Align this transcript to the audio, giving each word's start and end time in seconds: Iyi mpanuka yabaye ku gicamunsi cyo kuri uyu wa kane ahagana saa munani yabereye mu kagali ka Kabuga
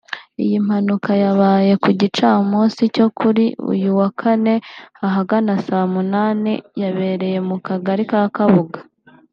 Iyi 0.43 0.57
mpanuka 0.65 1.11
yabaye 1.23 1.71
ku 1.83 1.89
gicamunsi 1.99 2.81
cyo 2.95 3.07
kuri 3.17 3.45
uyu 3.71 3.89
wa 3.99 4.09
kane 4.19 4.53
ahagana 5.07 5.53
saa 5.65 5.87
munani 5.93 6.53
yabereye 6.81 7.39
mu 7.47 7.55
kagali 7.67 8.03
ka 8.11 8.21
Kabuga 8.37 8.79